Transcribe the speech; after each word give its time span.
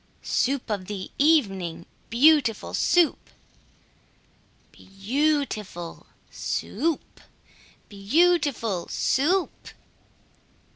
Soup 0.23 0.67
of 0.71 0.85
the 0.87 1.11
evening, 1.19 1.85
beautiful 2.09 2.73
Soup! 2.73 3.29
Beau 4.71 4.83
ootiful 4.87 6.07
Soo 6.31 6.65
oop! 6.93 7.19
Beau 7.87 8.35
ootiful 8.35 8.89
Soo 8.89 9.41
oop! 9.43 9.67